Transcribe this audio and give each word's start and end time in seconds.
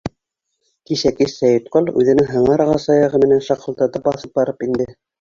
Кисә 0.91 1.11
кис 1.19 1.35
Сәйетҡол 1.41 1.93
үҙенең 2.03 2.31
һыңар 2.33 2.65
ағас 2.67 2.89
аяғы 2.97 3.25
менән 3.27 3.47
шаҡылдата 3.53 4.07
баҫып 4.11 4.39
барып 4.43 4.71
инде. 4.71 4.95